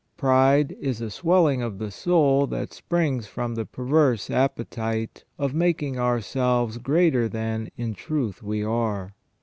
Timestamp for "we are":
8.41-9.13